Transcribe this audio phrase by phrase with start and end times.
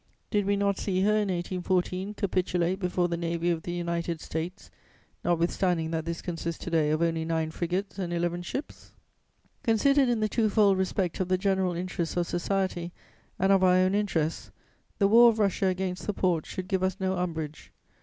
[0.31, 4.71] Did we not see her, in 1814, capitulate before the Navy of the United States,
[5.23, 8.93] notwithstanding that this consists to day of only nine frigates and eleven ships?
[9.61, 12.91] "Considered in the two fold respect of the general interests of society
[13.37, 14.49] and of our own interests,
[14.97, 17.71] the war of Russia against the Porte should give us no umbrage.